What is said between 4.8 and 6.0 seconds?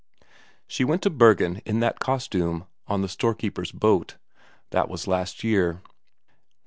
was last year.